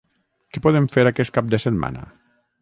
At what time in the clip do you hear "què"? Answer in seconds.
0.55-0.63